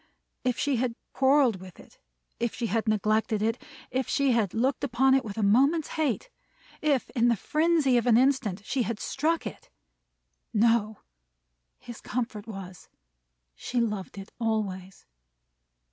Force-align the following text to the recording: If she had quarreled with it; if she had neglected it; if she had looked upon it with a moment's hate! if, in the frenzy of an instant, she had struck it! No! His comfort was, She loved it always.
If 0.43 0.57
she 0.57 0.77
had 0.77 0.95
quarreled 1.13 1.57
with 1.61 1.79
it; 1.79 1.99
if 2.39 2.55
she 2.55 2.65
had 2.65 2.87
neglected 2.87 3.43
it; 3.43 3.61
if 3.91 4.07
she 4.07 4.31
had 4.31 4.55
looked 4.55 4.83
upon 4.83 5.13
it 5.13 5.23
with 5.23 5.37
a 5.37 5.43
moment's 5.43 5.89
hate! 5.89 6.31
if, 6.81 7.11
in 7.11 7.27
the 7.27 7.35
frenzy 7.35 7.97
of 7.97 8.07
an 8.07 8.17
instant, 8.17 8.63
she 8.65 8.81
had 8.81 8.99
struck 8.99 9.45
it! 9.45 9.69
No! 10.55 11.01
His 11.77 12.01
comfort 12.01 12.47
was, 12.47 12.89
She 13.53 13.79
loved 13.79 14.17
it 14.17 14.31
always. 14.39 15.05